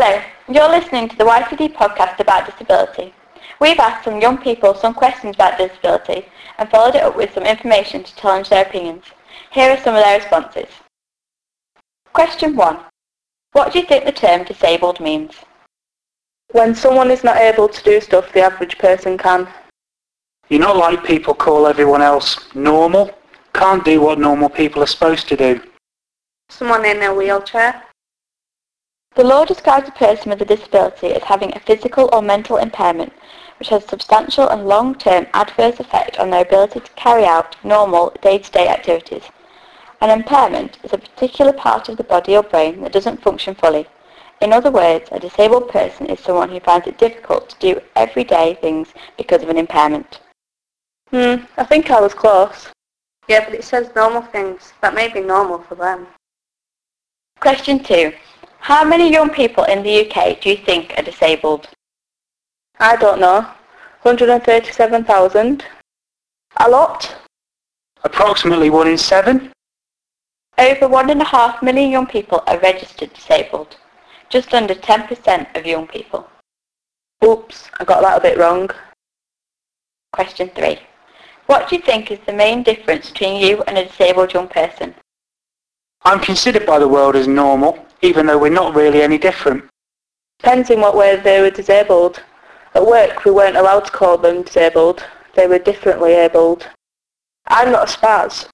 Hello, 0.00 0.22
you're 0.48 0.70
listening 0.70 1.08
to 1.08 1.16
the 1.16 1.24
YCD 1.24 1.74
podcast 1.74 2.20
about 2.20 2.46
disability. 2.46 3.12
We've 3.60 3.80
asked 3.80 4.04
some 4.04 4.20
young 4.20 4.38
people 4.38 4.72
some 4.76 4.94
questions 4.94 5.34
about 5.34 5.58
disability 5.58 6.26
and 6.56 6.70
followed 6.70 6.94
it 6.94 7.02
up 7.02 7.16
with 7.16 7.34
some 7.34 7.42
information 7.42 8.04
to 8.04 8.14
challenge 8.14 8.48
their 8.48 8.64
opinions. 8.64 9.06
Here 9.50 9.72
are 9.72 9.76
some 9.78 9.96
of 9.96 10.04
their 10.04 10.20
responses. 10.20 10.68
Question 12.12 12.54
1. 12.54 12.78
What 13.54 13.72
do 13.72 13.80
you 13.80 13.86
think 13.86 14.04
the 14.04 14.12
term 14.12 14.44
disabled 14.44 15.00
means? 15.00 15.34
When 16.52 16.76
someone 16.76 17.10
is 17.10 17.24
not 17.24 17.38
able 17.38 17.68
to 17.68 17.82
do 17.82 18.00
stuff 18.00 18.32
the 18.32 18.42
average 18.42 18.78
person 18.78 19.18
can. 19.18 19.48
You're 20.48 20.60
not 20.60 20.76
like 20.76 21.02
people 21.02 21.34
call 21.34 21.66
everyone 21.66 22.02
else 22.02 22.54
normal. 22.54 23.10
Can't 23.52 23.84
do 23.84 24.00
what 24.00 24.20
normal 24.20 24.48
people 24.48 24.80
are 24.80 24.86
supposed 24.94 25.26
to 25.26 25.36
do. 25.36 25.60
Someone 26.50 26.84
in 26.84 27.02
a 27.02 27.12
wheelchair. 27.12 27.82
The 29.18 29.24
law 29.24 29.44
describes 29.44 29.88
a 29.88 29.92
person 29.98 30.30
with 30.30 30.42
a 30.42 30.44
disability 30.44 31.08
as 31.08 31.24
having 31.24 31.52
a 31.52 31.58
physical 31.58 32.08
or 32.12 32.22
mental 32.22 32.56
impairment 32.56 33.12
which 33.58 33.70
has 33.70 33.84
substantial 33.84 34.48
and 34.48 34.68
long-term 34.68 35.26
adverse 35.34 35.80
effect 35.80 36.20
on 36.20 36.30
their 36.30 36.42
ability 36.42 36.78
to 36.78 36.92
carry 36.92 37.24
out 37.24 37.56
normal 37.64 38.14
day-to-day 38.22 38.68
activities. 38.68 39.24
An 40.00 40.10
impairment 40.10 40.78
is 40.84 40.92
a 40.92 40.98
particular 40.98 41.52
part 41.52 41.88
of 41.88 41.96
the 41.96 42.04
body 42.04 42.36
or 42.36 42.44
brain 42.44 42.80
that 42.82 42.92
doesn't 42.92 43.20
function 43.20 43.56
fully. 43.56 43.88
In 44.40 44.52
other 44.52 44.70
words, 44.70 45.08
a 45.10 45.18
disabled 45.18 45.68
person 45.68 46.06
is 46.06 46.20
someone 46.20 46.50
who 46.50 46.60
finds 46.60 46.86
it 46.86 46.96
difficult 46.96 47.48
to 47.48 47.58
do 47.58 47.80
everyday 47.96 48.54
things 48.54 48.94
because 49.16 49.42
of 49.42 49.48
an 49.48 49.58
impairment. 49.58 50.20
Hmm, 51.10 51.44
I 51.56 51.64
think 51.64 51.90
I 51.90 52.00
was 52.00 52.14
close. 52.14 52.68
Yeah, 53.26 53.44
but 53.44 53.54
it 53.54 53.64
says 53.64 53.90
normal 53.96 54.22
things. 54.22 54.74
That 54.80 54.94
may 54.94 55.12
be 55.12 55.22
normal 55.22 55.58
for 55.58 55.74
them. 55.74 56.06
Question 57.40 57.82
2. 57.82 58.12
How 58.68 58.84
many 58.84 59.10
young 59.10 59.30
people 59.30 59.64
in 59.64 59.82
the 59.82 60.04
UK 60.04 60.42
do 60.42 60.50
you 60.50 60.56
think 60.56 60.92
are 60.98 61.02
disabled? 61.02 61.70
I 62.78 62.96
don't 62.96 63.18
know. 63.18 63.40
137,000. 64.02 65.64
A 66.58 66.68
lot? 66.68 67.16
Approximately 68.04 68.68
one 68.68 68.86
in 68.86 68.98
seven. 68.98 69.52
Over 70.58 70.86
one 70.86 71.08
and 71.08 71.22
a 71.22 71.24
half 71.24 71.62
million 71.62 71.90
young 71.90 72.06
people 72.06 72.42
are 72.46 72.58
registered 72.58 73.10
disabled. 73.14 73.78
Just 74.28 74.52
under 74.52 74.74
10% 74.74 75.56
of 75.56 75.64
young 75.64 75.86
people. 75.86 76.28
Oops, 77.24 77.70
I 77.80 77.84
got 77.84 78.02
that 78.02 78.18
a 78.18 78.20
bit 78.20 78.36
wrong. 78.36 78.68
Question 80.12 80.50
3. 80.50 80.78
What 81.46 81.70
do 81.70 81.76
you 81.76 81.80
think 81.80 82.10
is 82.10 82.18
the 82.26 82.34
main 82.34 82.64
difference 82.64 83.08
between 83.08 83.42
you 83.42 83.62
and 83.62 83.78
a 83.78 83.86
disabled 83.86 84.34
young 84.34 84.48
person? 84.48 84.94
I'm 86.02 86.20
considered 86.20 86.66
by 86.66 86.78
the 86.78 86.86
world 86.86 87.16
as 87.16 87.26
normal, 87.26 87.87
even 88.02 88.26
though 88.26 88.38
we're 88.38 88.50
not 88.50 88.74
really 88.74 89.02
any 89.02 89.18
different. 89.18 89.64
Depends 90.38 90.70
in 90.70 90.80
what 90.80 90.96
way 90.96 91.16
they 91.16 91.40
were 91.40 91.50
disabled. 91.50 92.22
At 92.74 92.86
work 92.86 93.24
we 93.24 93.30
weren't 93.30 93.56
allowed 93.56 93.86
to 93.86 93.90
call 93.90 94.18
them 94.18 94.42
disabled. 94.42 95.04
They 95.34 95.46
were 95.46 95.58
differently 95.58 96.12
abled. 96.14 96.68
I'm 97.46 97.72
not 97.72 97.88
a 97.88 97.92
spaz. 97.92 98.48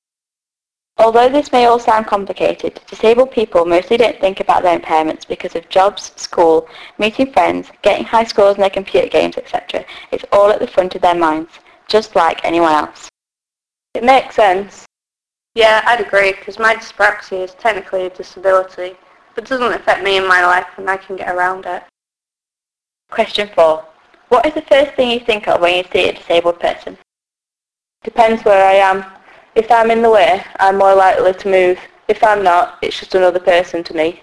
Although 0.97 1.29
this 1.29 1.51
may 1.51 1.67
all 1.67 1.81
sound 1.81 2.07
complicated, 2.07 2.81
disabled 2.87 3.33
people 3.33 3.65
mostly 3.65 3.97
don't 3.97 4.21
think 4.21 4.39
about 4.39 4.63
their 4.63 4.79
impairments 4.79 5.27
because 5.27 5.57
of 5.57 5.69
jobs, 5.69 6.13
school, 6.15 6.69
meeting 6.99 7.33
friends, 7.33 7.71
getting 7.83 8.05
high 8.05 8.25
scores 8.25 8.55
in 8.55 8.61
their 8.61 8.71
computer 8.71 9.09
games, 9.09 9.37
etc. 9.37 9.85
It's 10.13 10.25
all 10.31 10.51
at 10.51 10.61
the 10.61 10.69
front 10.69 10.95
of 10.95 11.03
their 11.03 11.17
minds, 11.17 11.51
just 11.89 12.15
like 12.15 12.45
anyone 12.45 12.73
else. 12.73 13.09
It 13.95 14.05
makes 14.05 14.37
sense. 14.37 14.87
Yeah, 15.57 15.83
I'd 15.85 16.01
agree, 16.01 16.33
because 16.33 16.61
my 16.61 16.77
dyspraxia 16.77 17.43
is 17.43 17.55
technically 17.55 18.07
a 18.07 18.11
disability, 18.11 18.97
but 19.35 19.47
doesn't 19.47 19.73
affect 19.73 20.03
me 20.05 20.17
in 20.17 20.27
my 20.27 20.45
life 20.45 20.67
and 20.77 20.89
I 20.89 20.97
can 20.97 21.17
get 21.17 21.35
around 21.35 21.67
it. 21.67 21.83
Question 23.11 23.49
4. 23.55 23.85
What 24.29 24.47
is 24.47 24.55
the 24.55 24.63
first 24.63 24.95
thing 24.95 25.11
you 25.11 25.21
think 25.21 25.47
of 25.49 25.61
when 25.61 25.77
you 25.77 25.85
see 25.93 26.09
a 26.09 26.13
disabled 26.15 26.61
person? 26.61 26.97
Depends 28.03 28.45
where 28.45 28.65
I 28.65 28.75
am. 28.75 29.05
If 29.55 29.71
I'm 29.71 29.91
in 29.91 30.03
the 30.03 30.11
way, 30.11 30.43
I'm 30.59 30.79
more 30.79 30.95
likely 30.95 31.33
to 31.33 31.49
move. 31.49 31.79
If 32.09 32.23
I'm 32.23 32.43
not, 32.43 32.79
it's 32.83 32.99
just 32.99 33.15
another 33.15 33.41
person 33.41 33.85
to 33.85 33.95
me. 33.95 34.21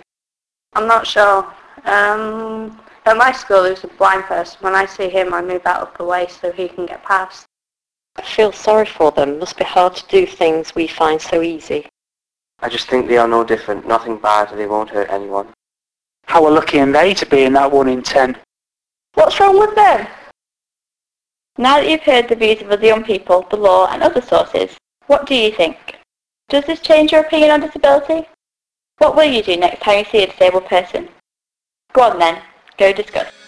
I'm 0.73 0.87
not 0.87 1.07
sure. 1.07 1.51
Um, 1.85 2.79
at 3.05 3.17
my 3.17 3.31
school 3.31 3.63
there's 3.63 3.83
a 3.83 3.87
blind 3.87 4.23
person. 4.25 4.57
When 4.61 4.75
I 4.75 4.85
see 4.85 5.09
him, 5.09 5.33
I 5.33 5.41
move 5.41 5.65
out 5.65 5.81
of 5.81 5.97
the 5.97 6.03
way 6.03 6.27
so 6.27 6.51
he 6.51 6.67
can 6.67 6.85
get 6.85 7.03
past. 7.03 7.45
I 8.17 8.23
feel 8.23 8.51
sorry 8.51 8.85
for 8.85 9.11
them. 9.11 9.39
Must 9.39 9.57
be 9.57 9.63
hard 9.63 9.95
to 9.95 10.07
do 10.07 10.25
things 10.25 10.75
we 10.75 10.87
find 10.87 11.21
so 11.21 11.41
easy. 11.41 11.87
I 12.61 12.69
just 12.69 12.87
think 12.87 13.07
they 13.07 13.17
are 13.17 13.27
no 13.27 13.43
different. 13.43 13.87
Nothing 13.87 14.17
bad. 14.17 14.55
They 14.55 14.67
won't 14.67 14.89
hurt 14.89 15.09
anyone. 15.09 15.47
How 16.25 16.47
lucky 16.47 16.79
are 16.79 16.91
they 16.91 17.13
to 17.15 17.25
be 17.25 17.43
in 17.43 17.53
that 17.53 17.71
one 17.71 17.87
in 17.87 18.03
ten? 18.03 18.37
What's 19.15 19.39
wrong 19.39 19.59
with 19.59 19.75
them? 19.75 20.07
Now 21.57 21.77
that 21.77 21.89
you've 21.89 22.01
heard 22.01 22.29
the 22.29 22.35
views 22.35 22.61
of 22.61 22.71
other 22.71 22.85
young 22.85 23.03
people, 23.03 23.45
the 23.49 23.57
law 23.57 23.87
and 23.91 24.01
other 24.01 24.21
sources, 24.21 24.77
what 25.07 25.25
do 25.25 25.35
you 25.35 25.51
think? 25.51 25.97
Does 26.49 26.65
this 26.65 26.79
change 26.79 27.11
your 27.11 27.21
opinion 27.21 27.51
on 27.51 27.61
disability? 27.61 28.27
What 28.99 29.15
will 29.15 29.25
you 29.25 29.43
do 29.43 29.57
next 29.57 29.81
time 29.81 29.99
you 29.99 30.05
see 30.05 30.23
a 30.23 30.27
disabled 30.27 30.67
person? 30.67 31.09
Go 31.93 32.03
on 32.03 32.19
then, 32.19 32.41
go 32.77 32.93
discuss. 32.93 33.40